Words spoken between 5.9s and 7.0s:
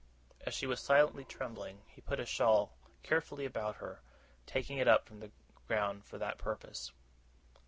for that purpose.